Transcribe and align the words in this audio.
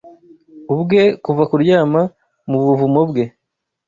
ubwe 0.73 1.01
Kuva 1.23 1.43
kuryama 1.51 2.01
mu 2.49 2.57
buvumo 2.65 3.01
bwe 3.09 3.23